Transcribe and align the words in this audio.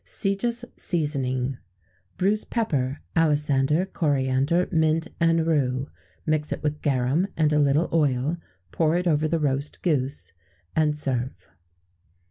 [XVII 0.03 0.33
76] 0.33 0.33
Sejus 0.33 0.65
Seasoning. 0.81 1.57
Bruise 2.17 2.43
pepper, 2.43 3.01
alisander, 3.15 3.85
coriander, 3.85 4.67
mint, 4.71 5.07
and 5.19 5.45
rue; 5.45 5.91
mix 6.25 6.49
with 6.49 6.73
it 6.77 6.81
garum 6.81 7.27
and 7.37 7.53
a 7.53 7.59
little 7.59 7.87
oil; 7.93 8.37
pour 8.71 8.97
it 8.97 9.05
over 9.05 9.27
the 9.27 9.39
roast 9.39 9.83
goose, 9.83 10.33
and 10.75 10.97
serve. 10.97 11.49